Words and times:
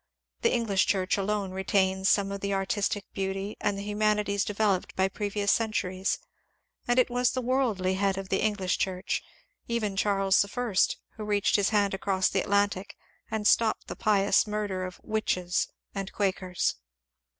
The 0.41 0.51
English 0.51 0.87
Church 0.87 1.15
alone 1.15 1.51
retains 1.51 2.09
some 2.09 2.31
of 2.31 2.41
the 2.41 2.55
artistic 2.55 3.05
beauty 3.13 3.55
and 3.61 3.77
the 3.77 3.85
hu 3.85 3.95
manities 3.95 4.43
developed 4.43 4.95
by 4.95 5.07
previous 5.07 5.51
centuries, 5.51 6.17
and 6.87 6.97
it 6.97 7.11
was 7.11 7.33
the 7.33 7.41
^^ 7.41 7.45
worldly" 7.45 7.93
head 8.01 8.17
of 8.17 8.29
the 8.29 8.41
English 8.41 8.79
Church, 8.79 9.21
even 9.67 9.95
Charles 9.95 10.43
I, 10.43 10.75
who 11.17 11.23
reached 11.23 11.55
his 11.55 11.69
hand 11.69 11.93
across 11.93 12.29
the 12.29 12.41
Atlantic 12.41 12.95
and 13.29 13.45
stopped 13.45 13.85
the 13.89 13.95
pious 13.95 14.47
murder 14.47 14.85
of 14.85 14.97
^^ 14.97 14.99
witches" 15.03 15.67
and 15.93 16.11
Quakers. 16.11 16.77